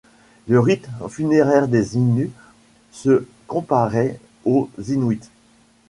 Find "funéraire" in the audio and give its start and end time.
1.09-1.67